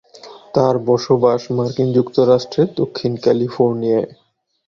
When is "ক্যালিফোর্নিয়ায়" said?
3.23-4.09